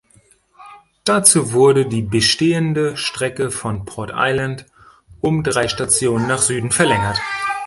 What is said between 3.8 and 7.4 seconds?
Port Island um drei Stationen nach Süden verlängert.